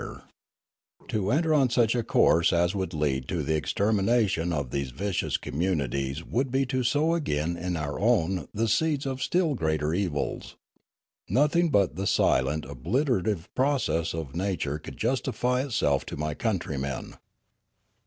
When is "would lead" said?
2.73-3.27